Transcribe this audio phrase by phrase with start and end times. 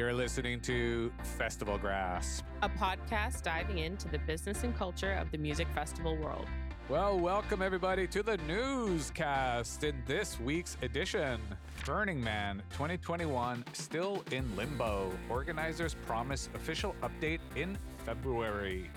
[0.00, 5.36] You're listening to Festival Grasp, a podcast diving into the business and culture of the
[5.36, 6.46] music festival world.
[6.88, 11.38] Well, welcome everybody to the newscast in this week's edition.
[11.84, 15.12] Burning Man 2021 still in limbo.
[15.28, 17.76] Organizers promise official update in
[18.06, 18.90] February.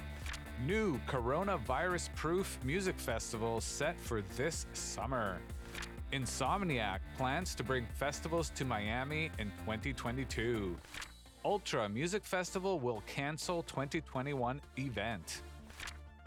[0.65, 5.41] New coronavirus proof music festival set for this summer.
[6.13, 10.77] Insomniac plans to bring festivals to Miami in 2022.
[11.43, 15.41] Ultra Music Festival will cancel 2021 event.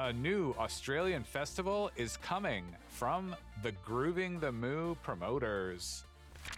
[0.01, 6.05] A new Australian festival is coming from the Groovin the Moo promoters.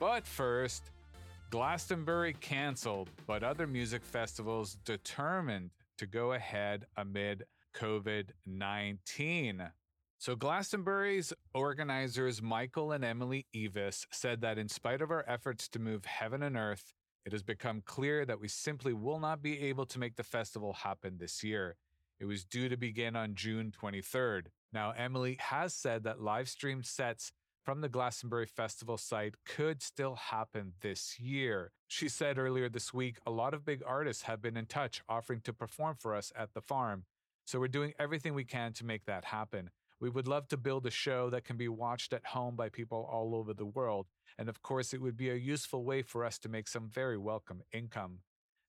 [0.01, 0.91] But first,
[1.51, 9.69] Glastonbury cancelled, but other music festivals determined to go ahead amid COVID 19.
[10.21, 15.79] So, Glastonbury's organizers Michael and Emily Eavis said that in spite of our efforts to
[15.79, 16.93] move heaven and earth,
[17.25, 20.73] it has become clear that we simply will not be able to make the festival
[20.73, 21.77] happen this year.
[22.19, 24.47] It was due to begin on June 23rd.
[24.73, 27.31] Now, Emily has said that live stream sets
[27.65, 31.71] from the Glastonbury Festival site could still happen this year.
[31.87, 35.43] She said earlier this week a lot of big artists have been in touch offering
[35.43, 37.05] to perform for us at the farm.
[37.47, 39.71] So we're doing everything we can to make that happen.
[40.01, 43.09] We would love to build a show that can be watched at home by people
[43.11, 44.07] all over the world.
[44.39, 47.19] And of course, it would be a useful way for us to make some very
[47.19, 48.21] welcome income.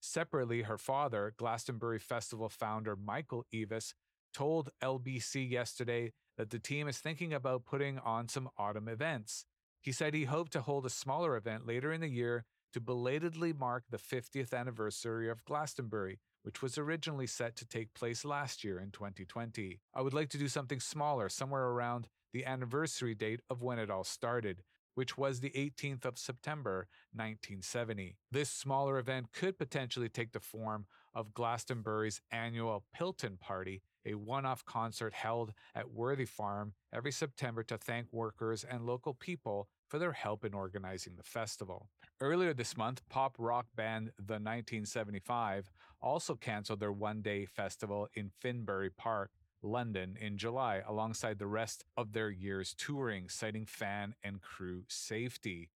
[0.02, 3.94] Separately, her father, Glastonbury Festival founder Michael Eavis,
[4.34, 9.46] told LBC yesterday that the team is thinking about putting on some autumn events.
[9.82, 13.54] He said he hoped to hold a smaller event later in the year to belatedly
[13.54, 18.80] mark the 50th anniversary of Glastonbury, which was originally set to take place last year
[18.80, 19.80] in 2020.
[19.94, 23.90] I would like to do something smaller, somewhere around the anniversary date of when it
[23.90, 24.64] all started,
[24.96, 28.18] which was the 18th of September 1970.
[28.32, 34.46] This smaller event could potentially take the form of Glastonbury's annual Pilton Party, a one
[34.46, 40.00] off concert held at Worthy Farm every September to thank workers and local people for
[40.00, 41.90] their help in organizing the festival.
[42.22, 45.72] Earlier this month, pop rock band The 1975
[46.02, 49.32] also canceled their one day festival in Finsbury Park.
[49.62, 55.70] London in July, alongside the rest of their year's touring, citing fan and crew safety.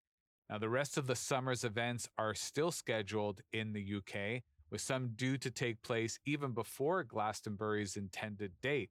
[0.49, 5.13] Now, the rest of the summer's events are still scheduled in the UK, with some
[5.15, 8.89] due to take place even before Glastonbury's intended date.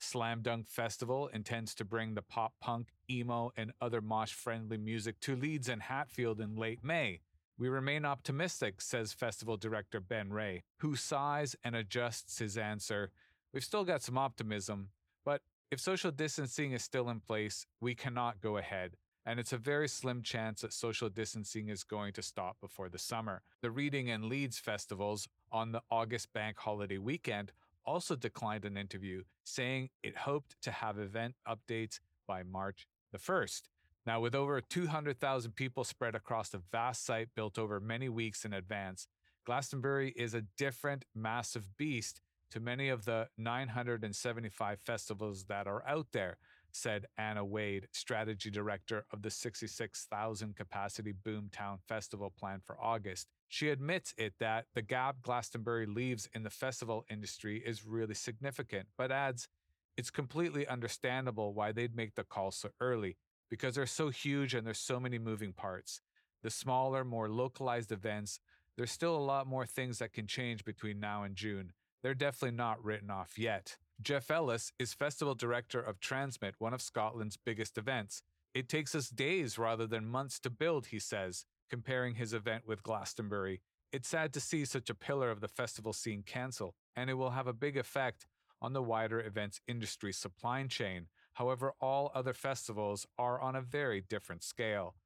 [0.00, 5.18] Slam Dunk Festival intends to bring the pop punk, emo, and other mosh friendly music
[5.20, 7.20] to Leeds and Hatfield in late May.
[7.58, 13.10] We remain optimistic, says festival director Ben Ray, who sighs and adjusts his answer.
[13.52, 14.90] We've still got some optimism,
[15.24, 18.92] but if social distancing is still in place, we cannot go ahead.
[19.26, 22.98] And it's a very slim chance that social distancing is going to stop before the
[22.98, 23.42] summer.
[23.60, 27.50] The Reading and Leeds festivals on the August bank holiday weekend
[27.84, 31.98] also declined an interview, saying it hoped to have event updates
[32.28, 33.62] by March the 1st.
[34.06, 38.52] Now, with over 200,000 people spread across a vast site built over many weeks in
[38.52, 39.06] advance,
[39.44, 42.20] Glastonbury is a different, massive beast
[42.50, 46.38] to many of the 975 festivals that are out there,
[46.72, 53.28] said Anna Wade, strategy director of the 66,000 capacity Boomtown Festival planned for August.
[53.48, 58.88] She admits it that the gap Glastonbury leaves in the festival industry is really significant,
[58.96, 59.48] but adds
[59.96, 63.16] it's completely understandable why they'd make the call so early
[63.50, 66.00] because they're so huge and there's so many moving parts.
[66.42, 68.40] The smaller, more localized events,
[68.76, 71.72] there's still a lot more things that can change between now and June.
[72.02, 73.76] They're definitely not written off yet.
[74.00, 78.22] Geoff Ellis is festival director of TRNSMT, one of Scotland's biggest events.
[78.54, 82.82] It takes us days rather than months to build, he says comparing his event with
[82.82, 83.60] Glastonbury.
[83.92, 87.30] It's sad to see such a pillar of the festival scene cancel, and it will
[87.30, 88.26] have a big effect
[88.60, 91.06] on the wider events industry supply chain.
[91.38, 94.96] However, all other festivals are on a very different scale.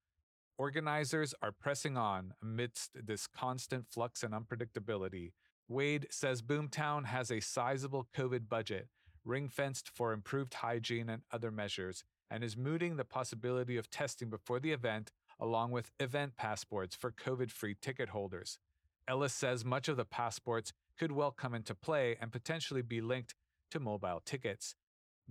[0.56, 5.32] Organizers are pressing on amidst this constant flux and unpredictability.
[5.68, 8.88] Wade says Boomtown has a sizable COVID budget,
[9.26, 14.30] ring fenced for improved hygiene and other measures, and is mooting the possibility of testing
[14.30, 18.58] before the event along with event passports for COVID free ticket holders.
[19.06, 23.34] Ellis says much of the passports could well come into play and potentially be linked
[23.70, 24.76] to mobile tickets.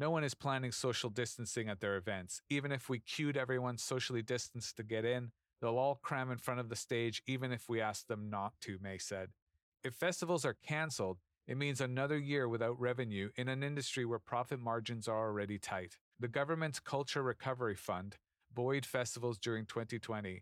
[0.02, 2.42] No one is planning social distancing at their events.
[2.50, 5.30] Even if we queued everyone socially distanced to get in,
[5.62, 8.80] they'll all cram in front of the stage even if we ask them not to,
[8.82, 9.30] May said.
[9.84, 14.60] If festivals are canceled, it means another year without revenue in an industry where profit
[14.60, 15.98] margins are already tight.
[16.20, 18.18] The government's Culture Recovery Fund
[18.52, 20.42] buoyed festivals during 2020,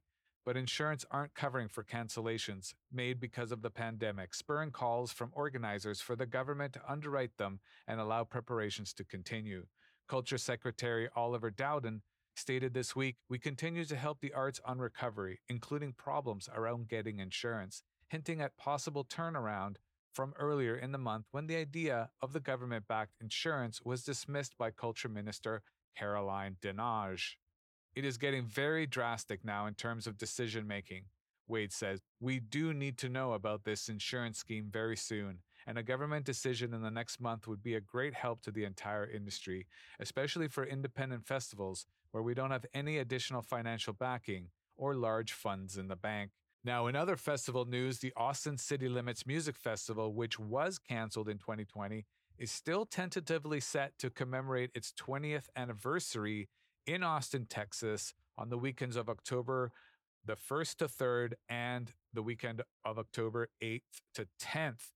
[0.50, 6.02] but insurance aren't covering for cancellations made because of the pandemic, spurring calls from organizers
[6.02, 9.68] for the government to underwrite them and allow preparations to continue.
[10.08, 12.02] Culture Secretary Oliver Dowden
[12.36, 17.20] stated this week We continue to help the arts on recovery, including problems around getting
[17.20, 19.76] insurance, hinting at possible turnaround
[20.16, 24.58] from earlier in the month when the idea of the government backed insurance was dismissed
[24.58, 25.62] by Culture Minister
[25.96, 27.36] Caroline Dinenage.
[27.96, 31.06] It is getting very drastic now in terms of decision making.
[31.48, 35.84] Wade says, We do need to know about this insurance scheme very soon, and a
[35.84, 39.66] government decision in the next month would be a great help to the entire industry,
[40.00, 45.78] especially for independent festivals where we don't have any additional financial backing or large funds
[45.78, 46.32] in the bank.
[46.64, 51.38] Now, in other festival news, the Austin City Limits Music Festival, which was canceled in
[51.38, 52.06] 2020,
[52.38, 56.50] is still tentatively set to commemorate its 20th anniversary
[56.94, 59.72] in Austin, Texas on the weekends of October
[60.26, 64.94] the 1st to 3rd and the weekend of October 8th to 10th.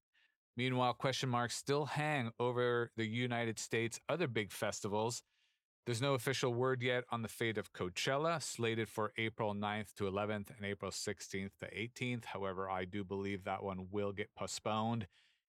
[0.58, 5.22] Meanwhile, question marks still hang over the United States' other big festivals.
[5.86, 10.06] There's no official word yet on the fate of Coachella, slated for April 9th to
[10.06, 12.26] 11th and April 16th to 18th.
[12.26, 15.06] However, I do believe that one will get postponed.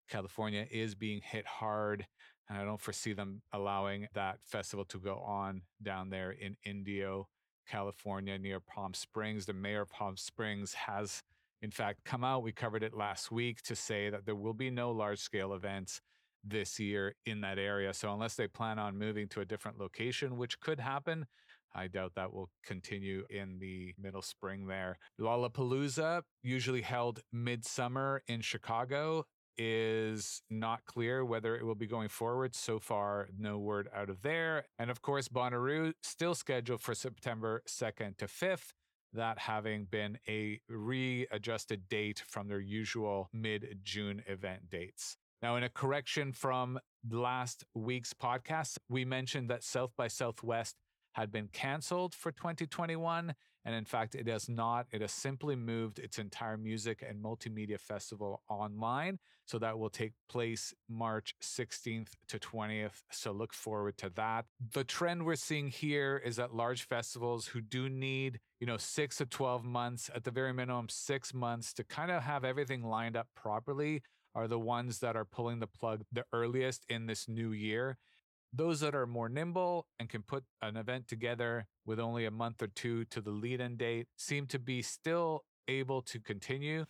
[0.08, 2.06] California is being hit hard,
[2.48, 7.28] and I don't foresee them allowing that festival to go on down there in Indio,
[7.68, 9.46] California, near Palm Springs.
[9.46, 11.22] The mayor of Palm Springs has,
[11.62, 12.42] in fact, come out.
[12.42, 16.00] We covered it last week to say that there will be no large scale events
[16.46, 17.94] this year in that area.
[17.94, 21.26] So unless they plan on moving to a different location, which could happen,
[21.74, 24.98] I doubt that will continue in the middle spring there.
[25.18, 29.24] Lollapalooza, usually held midsummer in Chicago,
[29.58, 32.54] is not clear whether it will be going forward.
[32.54, 34.64] So far, no word out of there.
[34.78, 38.72] And of course, Bonnaroo still scheduled for September 2nd to 5th
[39.12, 45.16] that having been a readjusted date from their usual mid June event dates.
[45.40, 46.78] Now, in a correction from
[47.08, 50.76] last week's podcast, we mentioned that South by Southwest
[51.12, 53.34] had been canceled for 2021.
[53.64, 54.86] And in fact, it has not.
[54.92, 59.18] It has simply moved its entire music and multimedia festival online.
[59.46, 63.02] So that will take place March 16th to 20th.
[63.10, 64.46] So look forward to that.
[64.72, 69.16] The trend we're seeing here is that large festivals who do need, you know, six
[69.16, 73.16] to 12 months, at the very minimum, six months to kind of have everything lined
[73.16, 74.02] up properly
[74.34, 77.96] are the ones that are pulling the plug the earliest in this new year.
[78.56, 82.62] Those that are more nimble and can put an event together with only a month
[82.62, 86.84] or two to the lead in date seem to be still able to continue.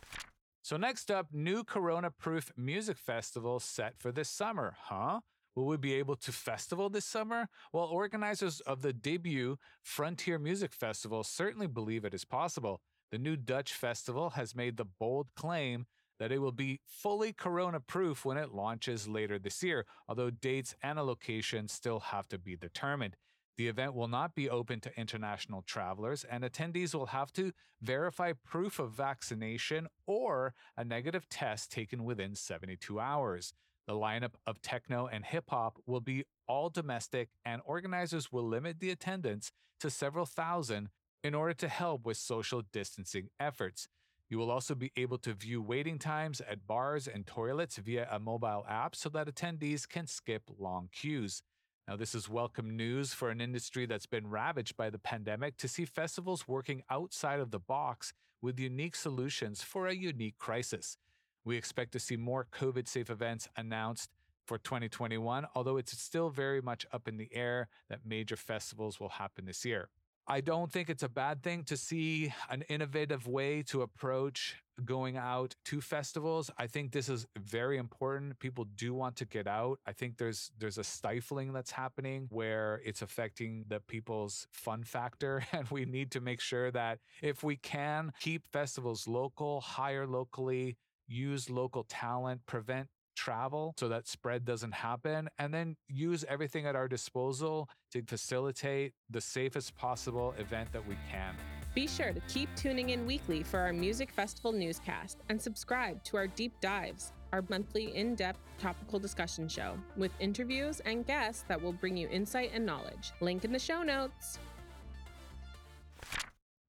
[0.63, 4.77] So, next up, new Corona proof music festival set for this summer.
[4.79, 5.21] Huh?
[5.55, 7.49] Will we be able to festival this summer?
[7.73, 12.81] Well, organizers of the debut Frontier Music Festival certainly believe it is possible.
[13.11, 15.87] The new Dutch festival has made the bold claim
[16.25, 20.75] that it will be fully corona proof when it launches later this year, although dates
[20.83, 23.15] and a location still have to be determined.
[23.59, 28.33] The event will not be open to international travelers, and attendees will have to verify
[28.43, 33.53] proof of vaccination or a negative test taken within 72 hours.
[33.87, 38.81] The lineup of techno and hip hop will be all domestic, and organizers will limit
[38.81, 40.89] the attendance to several thousand
[41.23, 43.89] in order to help with social distancing efforts.
[44.31, 48.19] You will also be able to view waiting times at bars and toilets via a
[48.19, 51.43] mobile app so that attendees can skip long queues.
[51.87, 55.69] Now, this is welcome news for an industry that's been ravaged by the pandemic to
[55.69, 60.97] see festivals working outside of the box with unique solutions for a unique crisis.
[61.45, 64.11] We expect to see more COVID safe events announced
[64.47, 69.11] for 2021, although it's still very much up in the air that major festivals will
[69.11, 69.91] happen this year.
[70.27, 75.17] I don't think it's a bad thing to see an innovative way to approach going
[75.17, 76.51] out to festivals.
[76.59, 78.39] I think this is very important.
[78.39, 79.79] People do want to get out.
[79.87, 85.45] I think there's there's a stifling that's happening where it's affecting the people's fun factor
[85.53, 90.79] and we need to make sure that if we can keep festivals local, hire locally,
[91.07, 96.77] use local talent, prevent travel so that spread doesn't happen, and then use everything at
[96.77, 101.35] our disposal to facilitate the safest possible event that we can.
[101.75, 106.17] Be sure to keep tuning in weekly for our music festival newscast and subscribe to
[106.17, 111.61] our deep dives, our monthly in depth topical discussion show with interviews and guests that
[111.61, 113.13] will bring you insight and knowledge.
[113.21, 114.39] Link in the show notes.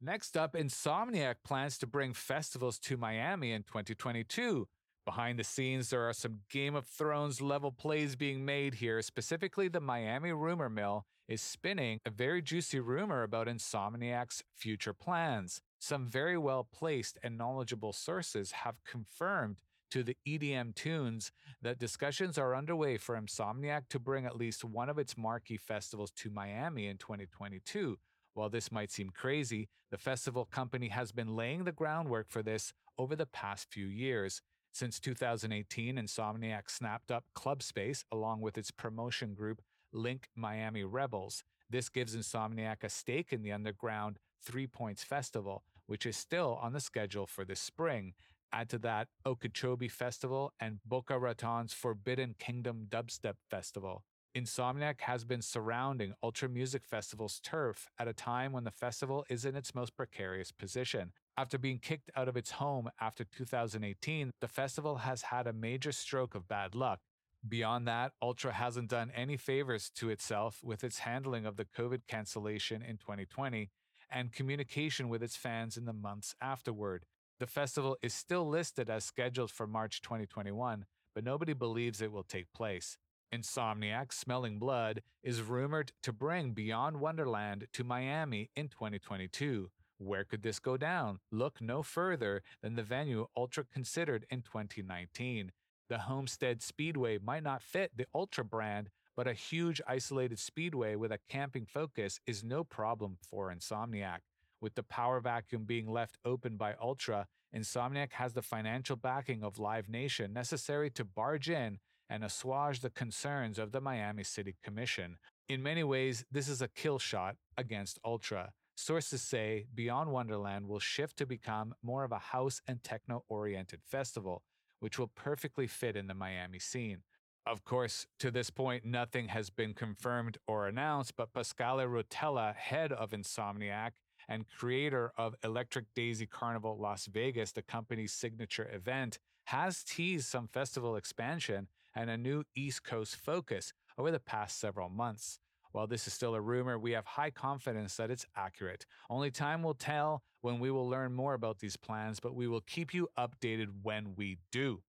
[0.02, 4.68] Next up, Insomniac plans to bring festivals to Miami in 2022.
[5.06, 9.02] Behind the scenes, there are some Game of Thrones level plays being made here.
[9.04, 15.62] Specifically, the Miami Rumor Mill is spinning a very juicy rumor about Insomniac's future plans.
[15.78, 19.58] Some very well placed and knowledgeable sources have confirmed
[19.92, 21.32] to the EDM tunes
[21.62, 26.12] that discussions are underway for Insomniac to bring at least one of its marquee festivals
[26.12, 27.98] to Miami in 2022.
[28.34, 32.74] While this might seem crazy, the festival company has been laying the groundwork for this
[32.98, 34.42] over the past few years.
[34.76, 39.62] Since 2018, Insomniac snapped up Club Space along with its promotion group
[39.94, 41.46] Link Miami Rebels.
[41.70, 44.20] This gives Insomniac a stake in the underground
[44.54, 48.16] III Points Festival, which is still on the schedule for this spring.
[48.52, 54.04] Add to that Okeechobee Festival and Boca Raton's Forbidden Kingdom Dubstep Festival.
[54.36, 59.46] Insomniac has been surrounding Ultra Music Festival's turf at a time when the festival is
[59.46, 61.14] in its most precarious position.
[61.38, 65.92] After being kicked out of its home after 2018, the festival has had a major
[65.92, 67.00] stroke of bad luck.
[67.48, 72.08] Beyond that, Ultra hasn't done any favors to itself with its handling of the COVID
[72.08, 73.70] cancellation in 2020
[74.10, 77.06] and communication with its fans in the months afterward.
[77.40, 82.24] The festival is still listed as scheduled for March 2021, but nobody believes it will
[82.24, 82.98] take place.
[83.34, 89.70] Insomniac Smelling Blood is rumored to bring Beyond Wonderland to Miami in 2022.
[89.98, 91.20] Where could this go down?
[91.32, 95.52] Look no further than the venue Ultra considered in 2019.
[95.88, 101.12] The Homestead Speedway might not fit the Ultra brand, but a huge isolated speedway with
[101.12, 104.20] a camping focus is no problem for Insomniac.
[104.60, 109.60] With the power vacuum being left open by Ultra, Insomniac has the financial backing of
[109.60, 115.18] Live Nation necessary to barge in and assuage the concerns of the Miami City Commission.
[115.48, 118.52] In many ways, this is a kill shot against Ultra.
[118.76, 123.82] Sources say Beyond Wonderland will shift to become more of a house and techno oriented
[123.84, 124.44] festival,
[124.80, 127.04] which will perfectly fit in the Miami scene.
[127.48, 132.92] Of course, to this point, nothing has been confirmed or announced, but Pasquale Rotella, head
[132.92, 133.92] of Insomniac
[134.28, 140.48] and creator of Electric Daisy Carnival Las Vegas, the company's signature event, has teased some
[140.48, 145.40] festival expansion and a new East Coast focus over the past several months.
[145.76, 148.86] While this is still a rumor, we have high confidence that it's accurate.
[149.10, 152.62] Only time will tell when we will learn more about these plans, but we will
[152.62, 154.84] keep you updated when we do.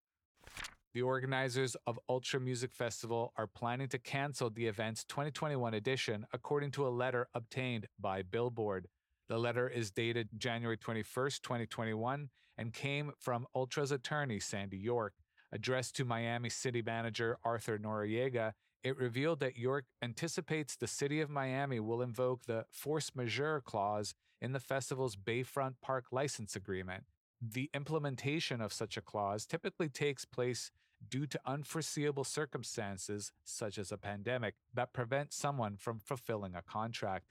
[0.95, 6.71] The organizers of Ultra Music Festival are planning to cancel the event's 2021 edition, according
[6.71, 8.87] to a letter obtained by Billboard.
[9.29, 12.29] The letter is dated January 21st, 2021,
[12.59, 15.15] and came from Ultra's attorney, Sandy York.
[15.51, 18.53] Addressed to Miami City Manager Arthur Noriega,
[18.87, 24.15] it revealed that York anticipates the city of Miami will invoke the force majeure clause
[24.41, 27.03] in the festival's Bayfront Park license agreement.
[27.43, 30.71] The implementation of such a clause typically takes place
[31.11, 37.25] due to unforeseeable circumstances, such as a pandemic, that prevent someone from fulfilling a contract.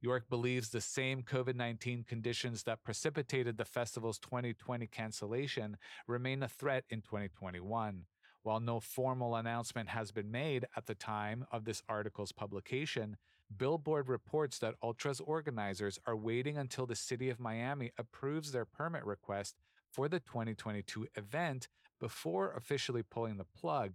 [0.00, 5.76] York believes the same COVID 19 conditions that precipitated the festival's 2020 cancellation
[6.06, 8.04] remain a threat in 2021.
[8.42, 13.16] While no formal announcement has been made at the time of this article's publication,
[13.54, 19.04] Billboard reports that Ultra's organizers are waiting until the city of Miami approves their permit
[19.04, 19.56] request
[19.90, 21.68] for the 2022 event
[21.98, 23.92] before officially pulling the plug.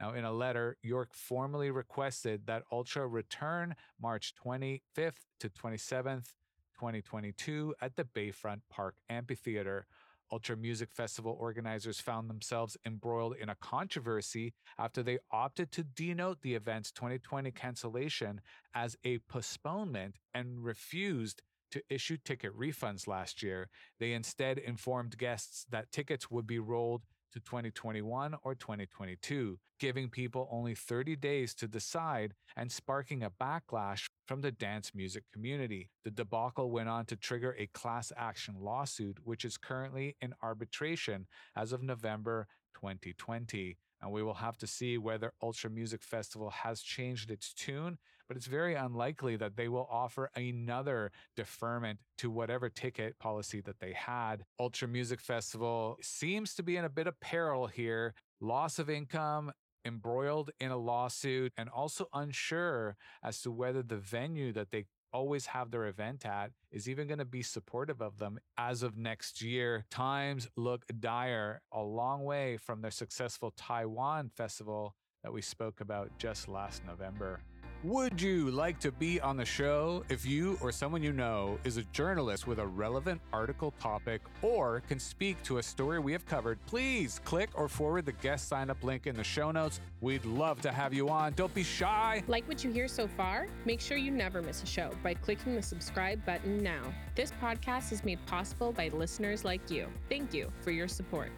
[0.00, 6.34] Now, in a letter, York formally requested that Ultra return March 25th to 27th,
[6.74, 9.86] 2022 at the Bayfront Park Amphitheater.
[10.32, 16.42] Ultra Music Festival organizers found themselves embroiled in a controversy after they opted to denote
[16.42, 18.40] the event's 2020 cancellation
[18.74, 23.68] as a postponement and refused to issue ticket refunds last year.
[23.98, 30.48] They instead informed guests that tickets would be rolled to 2021 or 2022, giving people
[30.50, 35.90] only 30 days to decide and sparking a backlash from the dance music community.
[36.04, 41.26] The debacle went on to trigger a class action lawsuit, which is currently in arbitration
[41.56, 46.82] as of November 2020 and we will have to see whether Ultra Music Festival has
[46.82, 52.68] changed its tune, but it's very unlikely that they will offer another deferment to whatever
[52.68, 54.44] ticket policy that they had.
[54.60, 58.14] Ultra Music Festival seems to be in a bit of peril here.
[58.40, 59.52] Loss of income,
[59.88, 65.46] embroiled in a lawsuit, and also unsure as to whether the venue that they always
[65.46, 69.42] have their event at is even going to be supportive of them as of next
[69.42, 69.86] year.
[69.90, 76.10] Times look dire, a long way from their successful Taiwan festival that we spoke about
[76.18, 77.40] just last November.
[77.84, 80.02] Would you like to be on the show?
[80.08, 84.82] If you or someone you know is a journalist with a relevant article topic or
[84.88, 88.68] can speak to a story we have covered, please click or forward the guest sign
[88.68, 89.78] up link in the show notes.
[90.00, 91.34] We'd love to have you on.
[91.34, 92.24] Don't be shy.
[92.26, 93.46] Like what you hear so far?
[93.64, 96.82] Make sure you never miss a show by clicking the subscribe button now.
[97.14, 99.86] This podcast is made possible by listeners like you.
[100.08, 101.30] Thank you for your support.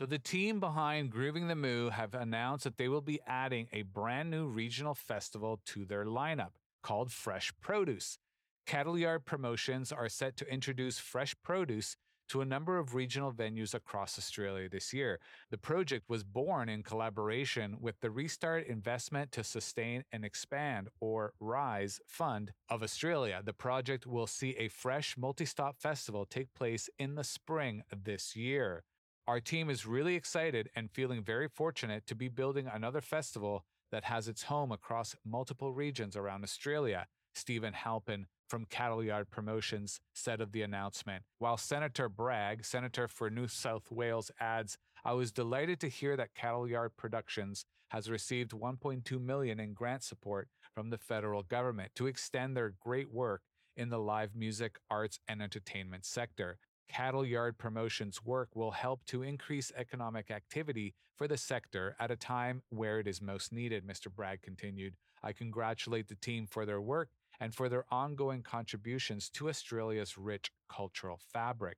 [0.00, 3.82] So the team behind Groovin the Moo have announced that they will be adding a
[3.82, 6.52] brand new regional festival to their lineup
[6.82, 8.16] called Fresh Produce.
[8.64, 11.98] Cattle Yard Promotions are set to introduce fresh produce
[12.30, 15.20] to a number of regional venues across Australia this year.
[15.50, 21.34] The project was born in collaboration with the Restart Investment to Sustain and Expand, or
[21.40, 23.42] RISE, Fund of Australia.
[23.44, 28.34] The project will see a fresh multi stop festival take place in the spring this
[28.34, 28.82] year.
[29.30, 34.02] Our team is really excited and feeling very fortunate to be building another festival that
[34.02, 40.40] has its home across multiple regions around Australia, Stephen Halpin from Cattle Yard Promotions said
[40.40, 41.22] of the announcement.
[41.38, 46.34] While Senator Bragg, Senator for New South Wales, adds, I was delighted to hear that
[46.34, 52.08] Cattle Yard Productions has received 1.2 million in grant support from the federal government to
[52.08, 53.42] extend their great work
[53.76, 56.58] in the live music, arts, and entertainment sector
[56.90, 62.16] cattle yard promotions work will help to increase economic activity for the sector at a
[62.16, 64.12] time where it is most needed, Mr.
[64.12, 64.94] Bragg continued.
[65.22, 70.50] I congratulate the team for their work and for their ongoing contributions to Australia's rich
[70.68, 71.76] cultural fabric.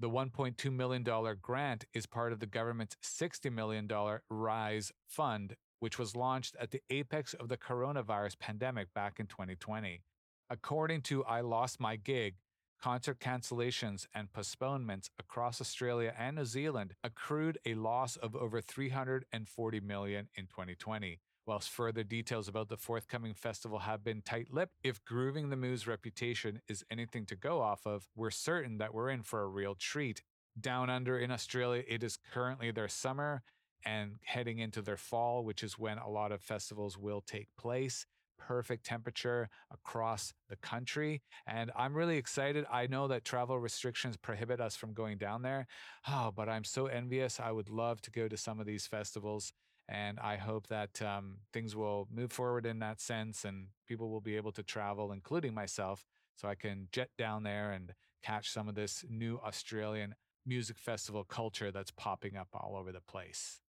[0.00, 1.04] The $1.2 million
[1.42, 3.88] grant is part of the government's $60 million
[4.30, 10.00] RISE fund, which was launched at the apex of the coronavirus pandemic back in 2020.
[10.48, 12.36] According to I Lost My Gig,
[12.80, 19.80] concert cancellations and postponements across Australia and New Zealand accrued a loss of over 340
[19.80, 21.20] million in 2020.
[21.46, 25.86] Whilst further details about the forthcoming festival have been tight lipped, if Groovin the Moo's
[25.86, 29.74] reputation is anything to go off of, we're certain that we're in for a real
[29.74, 30.22] treat.
[30.60, 33.42] Down under in Australia, it is currently their summer
[33.84, 38.04] and heading into their fall, which is when a lot of festivals will take place
[38.38, 41.22] perfect temperature across the country.
[41.46, 42.64] And I'm really excited.
[42.70, 45.66] I know that travel restrictions prohibit us from going down there.
[46.08, 47.40] Oh, but I'm so envious.
[47.40, 49.52] I would love to go to some of these festivals.
[49.88, 54.20] And I hope that um, things will move forward in that sense and people will
[54.20, 56.04] be able to travel, including myself,
[56.36, 61.24] so I can jet down there and catch some of this new Australian music festival
[61.24, 63.60] culture that's popping up all over the place.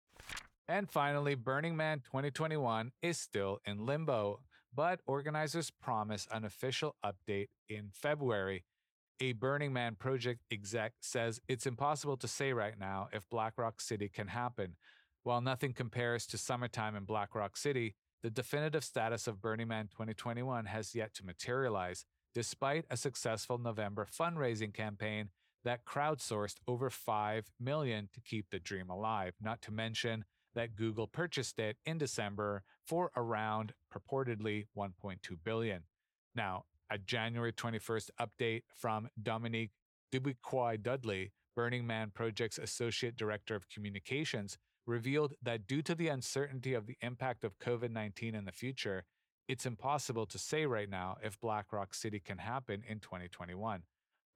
[0.69, 4.41] And finally, Burning Man 2021 is still in limbo
[4.75, 8.65] but organizers promise an official update in February.
[9.21, 13.81] A Burning Man project exec says it's impossible to say right now if Black Rock
[13.81, 14.77] City can happen.
[15.25, 19.89] While nothing compares to summertime in Black Rock City, the definitive status of Burning Man
[19.89, 22.05] 2021 has yet to materialize,
[22.35, 25.31] despite a successful November fundraising campaign
[25.65, 31.07] that crowdsourced over 5 million to keep the dream alive, not to mention that Google
[31.07, 35.83] purchased it in December for around purportedly 1.2 billion.
[36.35, 39.73] Now, a January 21st update from Dominique
[40.11, 44.57] Dubuquois Dudley, Burning Man Project's Associate Director of Communications,
[44.87, 49.05] revealed that due to the uncertainty of the impact of COVID 19 in the future,
[49.49, 53.83] it's impossible to say right now if Black Rock City can happen in 2021.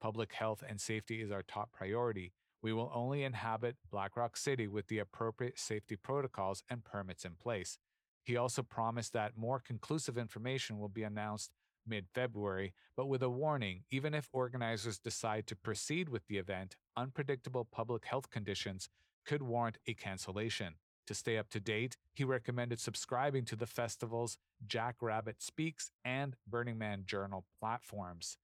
[0.01, 4.67] Public health and safety is our top priority, we will only inhabit Black Rock City
[4.67, 7.77] with the appropriate safety protocols and permits in place.
[8.23, 11.51] He also promised that more conclusive information will be announced
[11.85, 16.77] mid February, but with a warning even if organizers decide to proceed with the event,
[16.95, 18.87] unpredictable public health conditions
[19.25, 20.75] could warrant a cancellation.
[21.07, 26.37] To stay up to date, he recommended subscribing to the festival's Jack Rabbit Speaks and
[26.47, 28.37] Burning Man Journal platforms.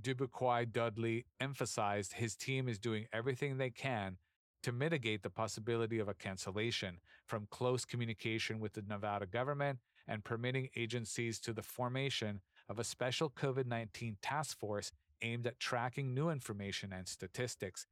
[0.00, 4.18] Dubuquois Dudley emphasized his team is doing everything they can
[4.62, 10.24] to mitigate the possibility of a cancellation, from close communication with the Nevada government and
[10.24, 14.90] permitting agencies to the formation of a special COVID 19 task force
[15.22, 17.86] aimed at tracking new information and statistics.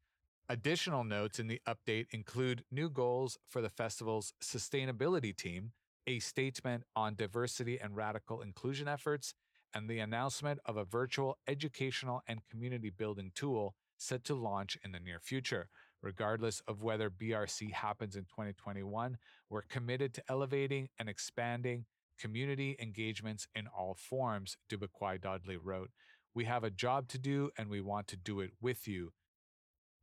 [0.48, 5.72] Additional notes in the update include new goals for the festival's sustainability team,
[6.06, 9.34] a statement on diversity and radical inclusion efforts,
[9.76, 14.92] and the announcement of a virtual educational and community building tool set to launch in
[14.92, 15.68] the near future.
[16.02, 19.18] Regardless of whether BRC happens in 2021,
[19.50, 21.84] we're committed to elevating and expanding
[22.18, 25.90] community engagements in all forms, Dubuquois Dudley wrote.
[26.34, 29.12] We have a job to do and we want to do it with you.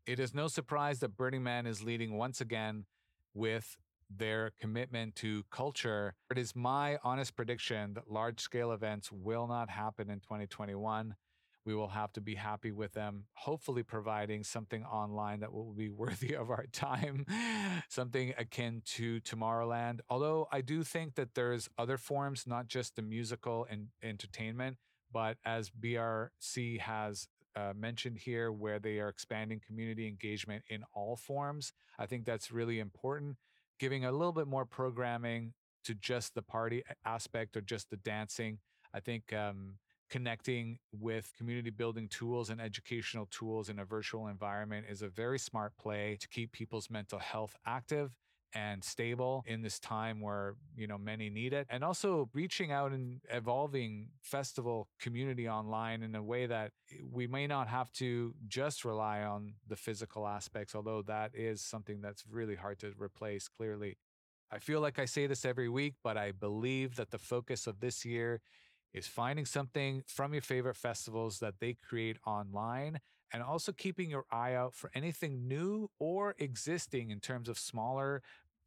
[0.06, 2.86] It is no surprise that Burning Man is leading once again
[3.34, 3.76] with
[4.18, 6.16] their commitment to culture.
[6.32, 11.16] It is my honest prediction that large scale events will not happen in 2021
[11.66, 15.90] we will have to be happy with them, hopefully providing something online that will be
[15.90, 17.26] worthy of our time,
[17.90, 20.00] something akin to Tomorrowland.
[20.10, 24.78] Although I do think that there's other forms, not just the musical and entertainment,
[25.12, 31.16] but as BRC has uh, mentioned here, where they are expanding community engagement in all
[31.16, 33.38] forms, I think that's really important.
[33.80, 35.54] Giving a little bit more programming
[35.86, 38.60] to just the party aspect or just the dancing.
[38.94, 39.76] I think um,
[40.10, 45.40] connecting with community building tools and educational tools in a virtual environment is a very
[45.40, 48.12] smart play to keep people's mental health active
[48.54, 52.92] and stable in this time where you know many need it and also reaching out
[52.92, 56.72] and evolving festival community online in a way that
[57.12, 62.02] we may not have to just rely on the physical aspects although that is something
[62.02, 63.98] that's really hard to replace clearly.
[64.52, 67.80] I feel like i say this every week but i believe that the focus of
[67.80, 68.42] this year
[68.94, 73.00] is finding something from your favorite festivals that they create online
[73.34, 78.22] and also keeping your eye out for anything new or existing in terms of smaller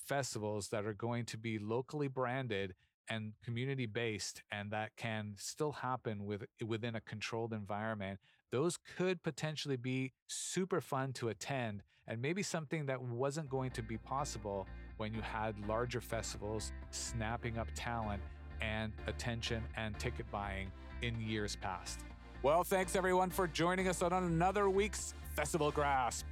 [0.07, 2.75] festivals that are going to be locally branded
[3.09, 8.19] and community based and that can still happen with within a controlled environment
[8.51, 13.83] those could potentially be super fun to attend and maybe something that wasn't going to
[13.83, 14.67] be possible
[14.97, 18.23] when you had larger festivals snapping up talent
[18.61, 20.71] and attention and ticket buying
[21.03, 22.01] in years past.
[22.43, 26.25] Well, thanks everyone for joining us on another week's Festival Grasp.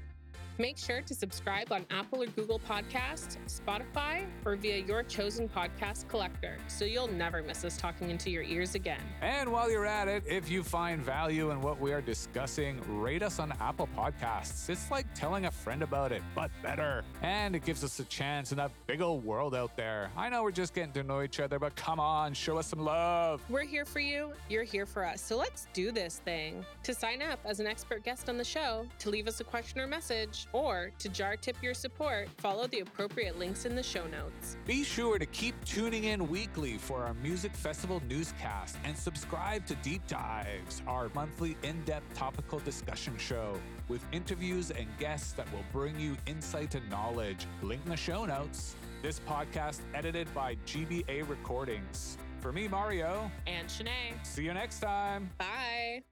[0.57, 6.07] Make sure to subscribe on Apple or Google Podcasts, Spotify, or via your chosen podcast
[6.07, 9.01] collector so you'll never miss us talking into your ears again.
[9.21, 13.25] And while you're at it, if you find value in what we are discussing, rate
[13.25, 14.71] us on Apple Podcasts.
[14.71, 17.03] It's like telling a friend about it, but better.
[17.23, 20.09] And it gives us a chance in that big old world out there.
[20.17, 22.79] I know we're just getting to know each other, but come on, show us some
[22.79, 23.43] love.
[23.49, 25.21] We're here for you, you're here for us.
[25.21, 26.65] So let's do this thing.
[26.85, 29.81] To sign up as an expert guest on the show, to leave us a question
[29.81, 34.07] or message, or to jar tip your support, follow the appropriate links in the show
[34.07, 34.57] notes.
[34.67, 39.75] Be sure to keep tuning in weekly for our Music Festival newscast and subscribe to
[39.77, 45.65] Deep Dives, our monthly in depth topical discussion show with interviews and guests that will
[45.73, 47.47] bring you insight and knowledge.
[47.63, 48.77] Link in the show notes.
[49.03, 52.17] This podcast edited by GBA Recordings.
[52.41, 53.31] For me, Mario.
[53.47, 54.15] And Shanae.
[54.23, 55.31] See you next time.
[55.39, 56.05] Bye.